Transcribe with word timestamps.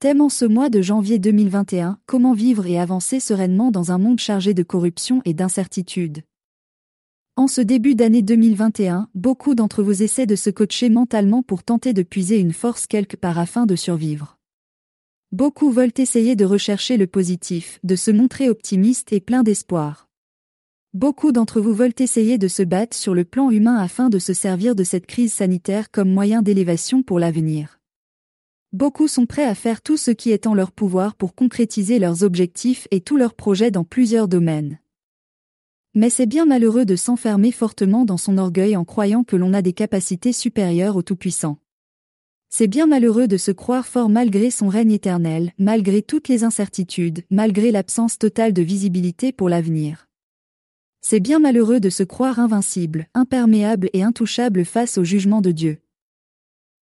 Thème 0.00 0.20
en 0.20 0.28
ce 0.28 0.44
mois 0.44 0.70
de 0.70 0.80
janvier 0.80 1.18
2021, 1.18 1.98
comment 2.06 2.32
vivre 2.32 2.68
et 2.68 2.78
avancer 2.78 3.18
sereinement 3.18 3.72
dans 3.72 3.90
un 3.90 3.98
monde 3.98 4.20
chargé 4.20 4.54
de 4.54 4.62
corruption 4.62 5.22
et 5.24 5.34
d'incertitude. 5.34 6.22
En 7.34 7.48
ce 7.48 7.60
début 7.60 7.96
d'année 7.96 8.22
2021, 8.22 9.08
beaucoup 9.16 9.56
d'entre 9.56 9.82
vous 9.82 10.04
essaient 10.04 10.24
de 10.24 10.36
se 10.36 10.50
coacher 10.50 10.88
mentalement 10.88 11.42
pour 11.42 11.64
tenter 11.64 11.94
de 11.94 12.04
puiser 12.04 12.38
une 12.38 12.52
force 12.52 12.86
quelque 12.86 13.16
part 13.16 13.40
afin 13.40 13.66
de 13.66 13.74
survivre. 13.74 14.38
Beaucoup 15.32 15.72
veulent 15.72 15.90
essayer 15.98 16.36
de 16.36 16.44
rechercher 16.44 16.96
le 16.96 17.08
positif, 17.08 17.80
de 17.82 17.96
se 17.96 18.12
montrer 18.12 18.48
optimiste 18.48 19.12
et 19.12 19.20
plein 19.20 19.42
d'espoir. 19.42 20.08
Beaucoup 20.94 21.32
d'entre 21.32 21.60
vous 21.60 21.74
veulent 21.74 21.98
essayer 21.98 22.38
de 22.38 22.46
se 22.46 22.62
battre 22.62 22.96
sur 22.96 23.16
le 23.16 23.24
plan 23.24 23.50
humain 23.50 23.78
afin 23.78 24.10
de 24.10 24.20
se 24.20 24.32
servir 24.32 24.76
de 24.76 24.84
cette 24.84 25.06
crise 25.06 25.32
sanitaire 25.32 25.90
comme 25.90 26.12
moyen 26.12 26.40
d'élévation 26.40 27.02
pour 27.02 27.18
l'avenir. 27.18 27.77
Beaucoup 28.74 29.08
sont 29.08 29.24
prêts 29.24 29.46
à 29.46 29.54
faire 29.54 29.80
tout 29.80 29.96
ce 29.96 30.10
qui 30.10 30.30
est 30.30 30.46
en 30.46 30.52
leur 30.52 30.72
pouvoir 30.72 31.14
pour 31.14 31.34
concrétiser 31.34 31.98
leurs 31.98 32.22
objectifs 32.22 32.86
et 32.90 33.00
tous 33.00 33.16
leurs 33.16 33.32
projets 33.32 33.70
dans 33.70 33.84
plusieurs 33.84 34.28
domaines. 34.28 34.78
Mais 35.94 36.10
c'est 36.10 36.26
bien 36.26 36.44
malheureux 36.44 36.84
de 36.84 36.94
s'enfermer 36.94 37.50
fortement 37.50 38.04
dans 38.04 38.18
son 38.18 38.36
orgueil 38.36 38.76
en 38.76 38.84
croyant 38.84 39.24
que 39.24 39.36
l'on 39.36 39.54
a 39.54 39.62
des 39.62 39.72
capacités 39.72 40.34
supérieures 40.34 40.96
au 40.96 41.02
Tout-Puissant. 41.02 41.56
C'est 42.50 42.66
bien 42.66 42.86
malheureux 42.86 43.26
de 43.26 43.38
se 43.38 43.52
croire 43.52 43.86
fort 43.86 44.10
malgré 44.10 44.50
son 44.50 44.68
règne 44.68 44.92
éternel, 44.92 45.52
malgré 45.58 46.02
toutes 46.02 46.28
les 46.28 46.44
incertitudes, 46.44 47.24
malgré 47.30 47.72
l'absence 47.72 48.18
totale 48.18 48.52
de 48.52 48.62
visibilité 48.62 49.32
pour 49.32 49.48
l'avenir. 49.48 50.08
C'est 51.00 51.20
bien 51.20 51.38
malheureux 51.38 51.80
de 51.80 51.88
se 51.88 52.02
croire 52.02 52.38
invincible, 52.38 53.06
imperméable 53.14 53.88
et 53.94 54.02
intouchable 54.02 54.66
face 54.66 54.98
au 54.98 55.04
jugement 55.04 55.40
de 55.40 55.52
Dieu. 55.52 55.78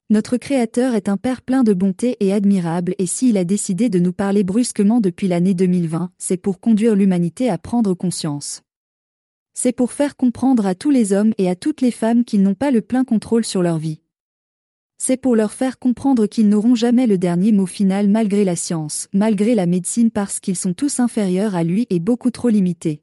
Notre 0.08 0.36
Créateur 0.36 0.94
est 0.94 1.08
un 1.08 1.16
Père 1.16 1.42
plein 1.42 1.64
de 1.64 1.72
bonté 1.72 2.16
et 2.20 2.32
admirable 2.32 2.94
et 2.98 3.06
s'il 3.06 3.36
a 3.36 3.42
décidé 3.42 3.88
de 3.88 3.98
nous 3.98 4.12
parler 4.12 4.44
brusquement 4.44 5.00
depuis 5.00 5.26
l'année 5.26 5.52
2020, 5.52 6.12
c'est 6.16 6.36
pour 6.36 6.60
conduire 6.60 6.94
l'humanité 6.94 7.50
à 7.50 7.58
prendre 7.58 7.92
conscience. 7.92 8.62
C'est 9.52 9.72
pour 9.72 9.90
faire 9.90 10.14
comprendre 10.16 10.64
à 10.64 10.76
tous 10.76 10.90
les 10.90 11.12
hommes 11.12 11.32
et 11.38 11.48
à 11.48 11.56
toutes 11.56 11.80
les 11.80 11.90
femmes 11.90 12.24
qu'ils 12.24 12.42
n'ont 12.42 12.54
pas 12.54 12.70
le 12.70 12.82
plein 12.82 13.02
contrôle 13.02 13.44
sur 13.44 13.64
leur 13.64 13.78
vie. 13.78 14.00
C'est 14.96 15.16
pour 15.16 15.34
leur 15.34 15.52
faire 15.52 15.76
comprendre 15.76 16.26
qu'ils 16.26 16.48
n'auront 16.48 16.76
jamais 16.76 17.08
le 17.08 17.18
dernier 17.18 17.50
mot 17.50 17.66
final 17.66 18.08
malgré 18.08 18.44
la 18.44 18.54
science, 18.54 19.08
malgré 19.12 19.56
la 19.56 19.66
médecine 19.66 20.12
parce 20.12 20.38
qu'ils 20.38 20.54
sont 20.54 20.72
tous 20.72 21.00
inférieurs 21.00 21.56
à 21.56 21.64
lui 21.64 21.88
et 21.90 21.98
beaucoup 21.98 22.30
trop 22.30 22.48
limités. 22.48 23.02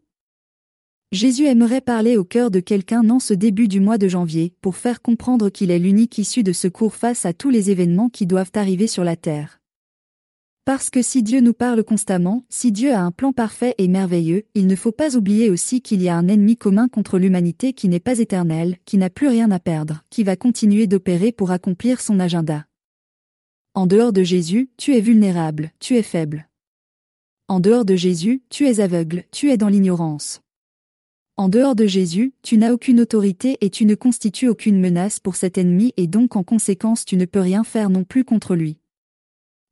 Jésus 1.13 1.45
aimerait 1.45 1.79
parler 1.79 2.17
au 2.17 2.23
cœur 2.23 2.49
de 2.49 2.59
quelqu'un 2.59 3.07
en 3.07 3.19
ce 3.19 3.35
début 3.35 3.67
du 3.67 3.79
mois 3.79 3.99
de 3.99 4.07
janvier, 4.07 4.55
pour 4.61 4.75
faire 4.75 4.99
comprendre 4.99 5.51
qu'il 5.51 5.69
est 5.69 5.77
l'unique 5.77 6.17
issue 6.17 6.41
de 6.41 6.53
secours 6.53 6.95
face 6.95 7.27
à 7.27 7.33
tous 7.33 7.51
les 7.51 7.69
événements 7.69 8.09
qui 8.09 8.25
doivent 8.25 8.49
arriver 8.55 8.87
sur 8.87 9.03
la 9.03 9.15
terre. 9.15 9.61
Parce 10.65 10.89
que 10.89 11.03
si 11.03 11.21
Dieu 11.21 11.39
nous 11.39 11.53
parle 11.53 11.83
constamment, 11.83 12.43
si 12.49 12.71
Dieu 12.71 12.93
a 12.93 13.01
un 13.01 13.11
plan 13.11 13.31
parfait 13.31 13.75
et 13.77 13.87
merveilleux, 13.87 14.45
il 14.55 14.65
ne 14.65 14.75
faut 14.75 14.91
pas 14.91 15.15
oublier 15.15 15.51
aussi 15.51 15.81
qu'il 15.81 16.01
y 16.01 16.09
a 16.09 16.15
un 16.15 16.27
ennemi 16.27 16.57
commun 16.57 16.87
contre 16.87 17.19
l'humanité 17.19 17.73
qui 17.73 17.89
n'est 17.89 17.99
pas 17.99 18.17
éternel, 18.17 18.77
qui 18.83 18.97
n'a 18.97 19.11
plus 19.11 19.27
rien 19.27 19.51
à 19.51 19.59
perdre, 19.59 20.01
qui 20.09 20.23
va 20.23 20.35
continuer 20.35 20.87
d'opérer 20.87 21.31
pour 21.31 21.51
accomplir 21.51 22.01
son 22.01 22.19
agenda. 22.19 22.65
En 23.75 23.85
dehors 23.85 24.13
de 24.13 24.23
Jésus, 24.23 24.71
tu 24.77 24.95
es 24.95 25.01
vulnérable, 25.01 25.73
tu 25.79 25.95
es 25.95 26.01
faible. 26.01 26.49
En 27.47 27.59
dehors 27.59 27.85
de 27.85 27.95
Jésus, 27.95 28.41
tu 28.49 28.65
es 28.65 28.79
aveugle, 28.79 29.25
tu 29.31 29.51
es 29.51 29.57
dans 29.57 29.69
l'ignorance. 29.69 30.39
En 31.35 31.49
dehors 31.49 31.73
de 31.73 31.87
Jésus, 31.87 32.35
tu 32.43 32.59
n'as 32.59 32.71
aucune 32.71 32.99
autorité 32.99 33.57
et 33.61 33.71
tu 33.71 33.85
ne 33.85 33.95
constitues 33.95 34.49
aucune 34.49 34.79
menace 34.79 35.19
pour 35.19 35.35
cet 35.35 35.57
ennemi 35.57 35.91
et 35.97 36.05
donc 36.05 36.35
en 36.35 36.43
conséquence 36.43 37.05
tu 37.05 37.17
ne 37.17 37.25
peux 37.25 37.39
rien 37.39 37.63
faire 37.63 37.89
non 37.89 38.03
plus 38.03 38.23
contre 38.23 38.53
lui. 38.53 38.77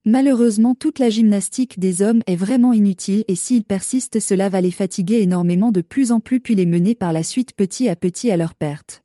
Malheureusement 0.04 0.73
toute 0.73 0.98
la 0.98 1.12
gymnastique 1.12 1.78
des 1.78 2.02
hommes 2.02 2.23
est 2.26 2.36
vraiment 2.36 2.73
inutile 2.73 3.23
et 3.28 3.36
s'ils 3.36 3.64
persistent 3.64 4.20
cela 4.20 4.50
va 4.50 4.59
les 4.59 4.72
fatiguer 4.72 5.22
énormément 5.22 5.72
de 5.72 5.82
plus 5.82 6.12
en 6.12 6.20
plus 6.20 6.39
puis 6.39 6.56
les 6.56 6.66
mener 6.66 6.95
par 6.95 7.14
la 7.14 7.22
suite 7.22 7.54
petit 7.54 7.89
à 7.89 7.95
petit 7.95 8.32
à 8.32 8.38
leur 8.38 8.55
perte. 8.55 9.04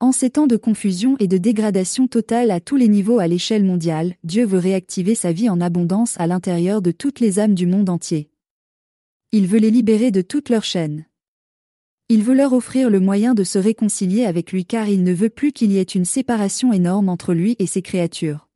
En 0.00 0.10
ces 0.10 0.30
temps 0.30 0.46
de 0.46 0.56
confusion 0.56 1.16
et 1.18 1.28
de 1.28 1.36
dégradation 1.36 2.08
totale 2.08 2.50
à 2.50 2.60
tous 2.60 2.76
les 2.76 2.88
niveaux 2.88 3.18
à 3.18 3.28
l'échelle 3.28 3.62
mondiale, 3.62 4.14
Dieu 4.24 4.46
veut 4.46 4.58
réactiver 4.58 5.14
sa 5.14 5.32
vie 5.32 5.50
en 5.50 5.60
abondance 5.60 6.18
à 6.18 6.26
l'intérieur 6.26 6.80
de 6.80 6.92
toutes 6.92 7.20
les 7.20 7.38
âmes 7.38 7.54
du 7.54 7.66
monde 7.66 7.90
entier. 7.90 8.30
Il 9.32 9.46
veut 9.46 9.58
les 9.58 9.70
libérer 9.70 10.10
de 10.10 10.22
toutes 10.22 10.48
leurs 10.48 10.64
chaînes. 10.64 11.04
Il 12.14 12.22
veut 12.22 12.34
leur 12.34 12.52
offrir 12.52 12.90
le 12.90 13.00
moyen 13.00 13.32
de 13.32 13.42
se 13.42 13.58
réconcilier 13.58 14.26
avec 14.26 14.52
lui 14.52 14.66
car 14.66 14.86
il 14.86 15.02
ne 15.02 15.14
veut 15.14 15.30
plus 15.30 15.50
qu'il 15.50 15.72
y 15.72 15.78
ait 15.78 15.82
une 15.82 16.04
séparation 16.04 16.70
énorme 16.70 17.08
entre 17.08 17.32
lui 17.32 17.56
et 17.58 17.64
ses 17.64 17.80
créatures. 17.80 18.50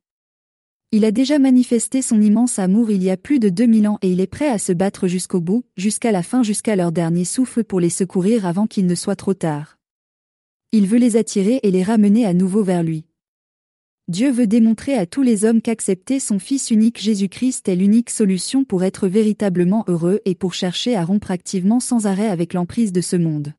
Il 0.91 1.03
a 1.05 1.09
déjà 1.09 1.39
manifesté 1.39 2.03
son 2.03 2.21
immense 2.21 2.59
amour 2.59 2.91
il 2.91 3.01
y 3.01 3.09
a 3.09 3.17
plus 3.17 3.39
de 3.39 3.49
2000 3.49 3.87
ans 3.87 3.97
et 4.03 4.11
il 4.11 4.19
est 4.19 4.27
prêt 4.27 4.47
à 4.47 4.59
se 4.59 4.73
battre 4.73 5.07
jusqu'au 5.07 5.41
bout, 5.41 5.65
jusqu'à 5.75 6.11
la 6.11 6.21
fin 6.21 6.43
jusqu'à 6.43 6.75
leur 6.75 6.91
dernier 6.91 7.25
souffle 7.25 7.63
pour 7.63 7.79
les 7.79 7.89
secourir 7.89 8.45
avant 8.45 8.67
qu'il 8.67 8.85
ne 8.85 8.93
soit 8.93 9.15
trop 9.15 9.33
tard. 9.33 9.79
Il 10.71 10.85
veut 10.85 10.99
les 10.99 11.17
attirer 11.17 11.59
et 11.63 11.71
les 11.71 11.81
ramener 11.81 12.27
à 12.27 12.35
nouveau 12.35 12.61
vers 12.61 12.83
lui. 12.83 13.06
Dieu 14.09 14.31
veut 14.31 14.47
démontrer 14.47 14.93
à 14.93 15.05
tous 15.05 15.21
les 15.21 15.43
hommes 15.43 15.61
qu'accepter 15.61 16.21
son 16.21 16.39
Fils 16.39 16.71
unique 16.71 17.01
Jésus-Christ 17.01 17.67
est 17.67 17.75
l'unique 17.75 18.09
solution 18.09 18.63
pour 18.63 18.85
être 18.85 19.09
véritablement 19.09 19.83
heureux 19.89 20.21
et 20.23 20.33
pour 20.33 20.53
chercher 20.53 20.95
à 20.95 21.03
rompre 21.03 21.29
activement 21.29 21.81
sans 21.81 22.07
arrêt 22.07 22.29
avec 22.29 22.53
l'emprise 22.53 22.93
de 22.93 23.01
ce 23.01 23.17
monde. 23.17 23.51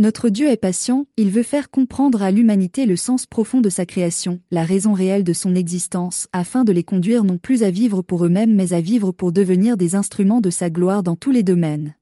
Notre 0.00 0.28
Dieu 0.28 0.48
est 0.48 0.56
patient, 0.56 1.06
il 1.16 1.30
veut 1.30 1.44
faire 1.44 1.70
comprendre 1.70 2.20
à 2.20 2.32
l'humanité 2.32 2.84
le 2.84 2.96
sens 2.96 3.26
profond 3.26 3.60
de 3.60 3.68
sa 3.68 3.86
création, 3.86 4.40
la 4.50 4.64
raison 4.64 4.92
réelle 4.92 5.22
de 5.22 5.32
son 5.32 5.54
existence, 5.54 6.26
afin 6.32 6.64
de 6.64 6.72
les 6.72 6.84
conduire 6.84 7.22
non 7.22 7.38
plus 7.38 7.62
à 7.62 7.70
vivre 7.70 8.02
pour 8.02 8.24
eux-mêmes 8.24 8.56
mais 8.56 8.72
à 8.72 8.80
vivre 8.80 9.12
pour 9.12 9.30
devenir 9.30 9.76
des 9.76 9.94
instruments 9.94 10.40
de 10.40 10.50
sa 10.50 10.68
gloire 10.68 11.04
dans 11.04 11.14
tous 11.14 11.30
les 11.30 11.44
domaines. 11.44 11.94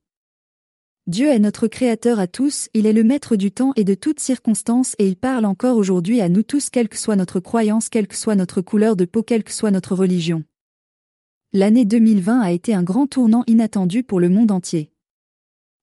Dieu 1.09 1.29
est 1.29 1.39
notre 1.39 1.69
Créateur 1.69 2.19
à 2.19 2.27
tous, 2.27 2.69
il 2.75 2.85
est 2.85 2.93
le 2.93 3.05
maître 3.05 3.37
du 3.37 3.53
temps 3.53 3.73
et 3.77 3.85
de 3.85 3.95
toutes 3.95 4.19
circonstances 4.19 4.97
et 4.99 5.07
il 5.07 5.15
parle 5.15 5.45
encore 5.45 5.77
aujourd'hui 5.77 6.21
à 6.21 6.29
nous 6.29 6.43
tous 6.43 6.69
quelle 6.69 6.89
que 6.89 6.99
soit 6.99 7.15
notre 7.15 7.39
croyance, 7.39 7.89
quelle 7.89 8.09
que 8.09 8.17
soit 8.17 8.35
notre 8.35 8.61
couleur 8.61 8.97
de 8.97 9.05
peau, 9.05 9.23
quelle 9.23 9.45
que 9.45 9.53
soit 9.53 9.71
notre 9.71 9.95
religion. 9.95 10.43
L'année 11.53 11.85
2020 11.85 12.41
a 12.41 12.51
été 12.51 12.75
un 12.75 12.83
grand 12.83 13.07
tournant 13.07 13.45
inattendu 13.47 14.03
pour 14.03 14.19
le 14.19 14.29
monde 14.29 14.51
entier. 14.51 14.91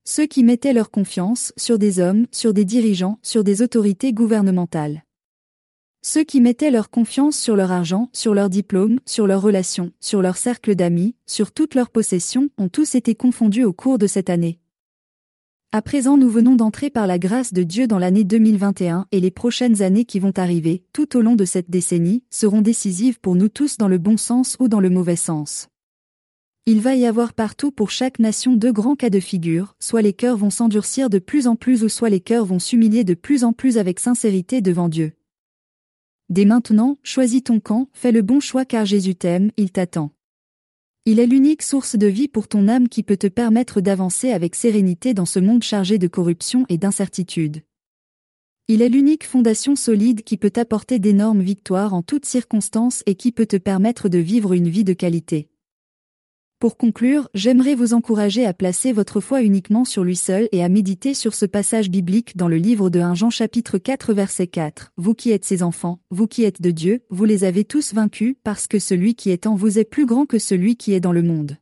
Ceux 0.03 0.25
qui 0.25 0.43
mettaient 0.43 0.73
leur 0.73 0.91
confiance 0.91 1.53
sur 1.55 1.79
des 1.79 2.01
hommes, 2.01 2.27
sur 2.31 2.53
des 2.53 2.65
dirigeants, 2.65 3.17
sur 3.21 3.45
des 3.45 3.61
autorités 3.61 4.11
gouvernementales. 4.11 5.05
Ceux 6.01 6.25
qui 6.25 6.41
mettaient 6.41 6.69
leur 6.69 6.89
confiance 6.89 7.37
sur 7.37 7.55
leur 7.55 7.71
argent, 7.71 8.09
sur 8.11 8.33
leur 8.33 8.49
diplôme, 8.49 8.99
sur 9.05 9.25
leurs 9.25 9.41
relations, 9.41 9.93
sur 10.01 10.21
leur 10.21 10.35
cercle 10.35 10.75
d'amis, 10.75 11.15
sur 11.25 11.53
toutes 11.53 11.75
leurs 11.75 11.91
possessions, 11.91 12.49
ont 12.57 12.67
tous 12.67 12.95
été 12.95 13.15
confondus 13.15 13.63
au 13.63 13.71
cours 13.71 13.97
de 13.97 14.07
cette 14.07 14.29
année. 14.29 14.59
À 15.75 15.81
présent 15.81 16.17
nous 16.17 16.29
venons 16.29 16.55
d'entrer 16.55 16.91
par 16.91 17.07
la 17.07 17.17
grâce 17.17 17.51
de 17.51 17.63
Dieu 17.63 17.87
dans 17.87 17.97
l'année 17.97 18.23
2021 18.23 19.07
et 19.11 19.19
les 19.19 19.31
prochaines 19.31 19.81
années 19.81 20.05
qui 20.05 20.19
vont 20.19 20.37
arriver, 20.37 20.83
tout 20.93 21.17
au 21.17 21.21
long 21.21 21.35
de 21.35 21.45
cette 21.45 21.71
décennie, 21.71 22.23
seront 22.29 22.61
décisives 22.61 23.19
pour 23.19 23.33
nous 23.33 23.49
tous 23.49 23.77
dans 23.77 23.87
le 23.87 23.97
bon 23.97 24.15
sens 24.15 24.55
ou 24.59 24.67
dans 24.67 24.79
le 24.79 24.91
mauvais 24.91 25.15
sens. 25.15 25.69
Il 26.67 26.79
va 26.79 26.93
y 26.93 27.07
avoir 27.07 27.33
partout 27.33 27.71
pour 27.71 27.89
chaque 27.89 28.19
nation 28.19 28.53
deux 28.53 28.71
grands 28.71 28.95
cas 28.95 29.09
de 29.09 29.19
figure, 29.19 29.75
soit 29.79 30.03
les 30.03 30.13
cœurs 30.13 30.37
vont 30.37 30.51
s'endurcir 30.51 31.09
de 31.09 31.17
plus 31.17 31.47
en 31.47 31.55
plus 31.55 31.83
ou 31.83 31.89
soit 31.89 32.11
les 32.11 32.21
cœurs 32.21 32.45
vont 32.45 32.59
s'humilier 32.59 33.03
de 33.03 33.15
plus 33.15 33.43
en 33.43 33.51
plus 33.51 33.79
avec 33.79 33.99
sincérité 33.99 34.61
devant 34.61 34.89
Dieu. 34.89 35.13
Dès 36.29 36.45
maintenant, 36.45 36.99
choisis 37.01 37.45
ton 37.45 37.59
camp, 37.59 37.89
fais 37.93 38.11
le 38.11 38.21
bon 38.21 38.39
choix 38.39 38.65
car 38.65 38.85
Jésus 38.85 39.15
t'aime, 39.15 39.49
il 39.57 39.71
t'attend. 39.71 40.11
Il 41.05 41.19
est 41.19 41.27
l'unique 41.27 41.63
source 41.63 41.97
de 41.97 42.07
vie 42.07 42.29
pour 42.29 42.47
ton 42.47 42.69
âme 42.69 42.87
qui 42.87 43.03
peut 43.03 43.17
te 43.17 43.27
permettre 43.27 43.81
d'avancer 43.81 44.31
avec 44.31 44.55
sérénité 44.55 45.13
dans 45.13 45.25
ce 45.25 45.37
monde 45.37 45.61
chargé 45.61 45.97
de 45.97 46.07
corruption 46.07 46.65
et 46.69 46.77
d'incertitude. 46.77 47.61
Il 48.69 48.81
est 48.81 48.87
l'unique 48.87 49.25
fondation 49.25 49.75
solide 49.75 50.23
qui 50.23 50.37
peut 50.37 50.49
t'apporter 50.49 50.99
d'énormes 50.99 51.41
victoires 51.41 51.93
en 51.93 52.03
toutes 52.03 52.25
circonstances 52.25 53.03
et 53.05 53.15
qui 53.15 53.33
peut 53.33 53.45
te 53.45 53.57
permettre 53.57 54.07
de 54.07 54.17
vivre 54.17 54.53
une 54.53 54.69
vie 54.69 54.85
de 54.85 54.93
qualité. 54.93 55.49
Pour 56.63 56.77
conclure, 56.77 57.27
j'aimerais 57.33 57.75
vous 57.75 57.93
encourager 57.93 58.45
à 58.45 58.53
placer 58.53 58.93
votre 58.93 59.19
foi 59.19 59.41
uniquement 59.41 59.83
sur 59.83 60.05
lui 60.05 60.15
seul 60.15 60.47
et 60.53 60.63
à 60.63 60.69
méditer 60.69 61.13
sur 61.13 61.33
ce 61.33 61.45
passage 61.45 61.89
biblique 61.89 62.37
dans 62.37 62.47
le 62.47 62.55
livre 62.55 62.89
de 62.89 63.01
1 63.01 63.15
Jean 63.15 63.29
chapitre 63.29 63.77
4 63.77 64.13
verset 64.13 64.47
4. 64.47 64.93
Vous 64.95 65.13
qui 65.13 65.31
êtes 65.31 65.43
ses 65.43 65.61
enfants, 65.61 65.99
vous 66.09 66.25
qui 66.25 66.45
êtes 66.45 66.61
de 66.61 66.71
Dieu, 66.71 67.01
vous 67.09 67.25
les 67.25 67.43
avez 67.43 67.65
tous 67.65 67.93
vaincus 67.93 68.37
parce 68.45 68.67
que 68.67 68.79
celui 68.79 69.13
qui 69.13 69.29
est 69.29 69.45
en 69.45 69.55
vous 69.55 69.77
est 69.77 69.83
plus 69.83 70.05
grand 70.05 70.25
que 70.25 70.39
celui 70.39 70.77
qui 70.77 70.93
est 70.93 71.01
dans 71.01 71.11
le 71.11 71.21
monde. 71.21 71.57